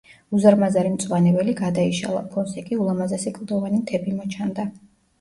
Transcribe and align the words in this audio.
უზარმაზარი 0.37 0.91
მწვანე 0.93 1.33
ველი 1.35 1.55
გადაიშალა, 1.61 2.25
ფონზე 2.33 2.67
კი 2.73 2.81
ულამაზესი 2.87 3.37
კლდოვანი 3.39 3.87
მთები 3.87 4.19
მოჩანდა. 4.21 4.73